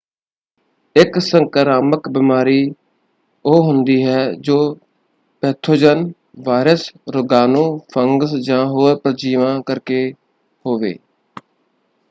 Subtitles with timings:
[0.95, 2.73] ਇੱਕ ਸੰਕਰਾਮਕ ਬਿਮਾਰੀ
[3.45, 4.57] ਉਹ ਹੁੰਦੀ ਹੈ ਜੋ
[5.43, 6.11] ਪੈਥੋਜਨ
[6.45, 10.03] ਵਾਇਰਸ ਰੋਗਾਣੂ ਫੰਗਸ ਜਾਂ ਹੋਰ ਪਰਜੀਵਾਂ ਕਰਕੇ
[10.65, 10.97] ਹੋਵੇ।